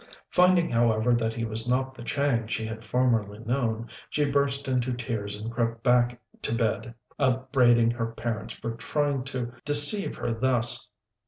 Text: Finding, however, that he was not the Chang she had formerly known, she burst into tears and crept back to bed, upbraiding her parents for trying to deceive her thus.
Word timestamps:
Finding, 0.31 0.71
however, 0.71 1.13
that 1.13 1.33
he 1.33 1.45
was 1.45 1.67
not 1.67 1.93
the 1.93 2.01
Chang 2.03 2.47
she 2.47 2.65
had 2.65 2.83
formerly 2.83 3.37
known, 3.37 3.87
she 4.09 4.25
burst 4.25 4.67
into 4.67 4.93
tears 4.93 5.35
and 5.35 5.51
crept 5.51 5.83
back 5.83 6.19
to 6.41 6.55
bed, 6.55 6.95
upbraiding 7.19 7.91
her 7.91 8.07
parents 8.07 8.55
for 8.55 8.71
trying 8.71 9.23
to 9.25 9.53
deceive 9.63 10.15
her 10.15 10.33
thus. 10.33 10.89